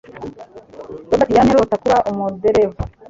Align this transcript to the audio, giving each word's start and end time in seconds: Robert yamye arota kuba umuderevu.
Robert 1.09 1.31
yamye 1.37 1.53
arota 1.53 1.75
kuba 1.83 1.97
umuderevu. 2.11 2.79